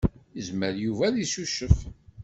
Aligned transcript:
Yezmer 0.35 0.73
Yuba 0.83 1.03
ad 1.07 1.15
icucef. 1.23 1.77